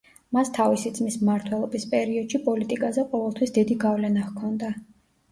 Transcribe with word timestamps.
მას 0.35 0.49
თავისი 0.53 0.91
ძმის 0.99 1.17
მმართველობის 1.23 1.83
პერიოდში 1.91 2.41
პოლიტიკაზე 2.47 3.03
ყოველთვის 3.11 3.53
დიდი 3.59 3.77
გავლენა 3.85 4.23
ჰქონდა. 4.31 4.71